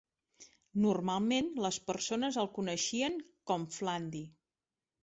[0.85, 3.21] Normalment les persones el coneixien
[3.53, 4.27] com Flandy.